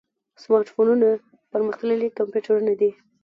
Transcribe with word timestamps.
سمارټ 0.41 0.67
فونونه 0.73 1.09
پرمختللي 1.51 2.07
کمپیوټرونه 2.17 2.71
دي. 2.81 2.91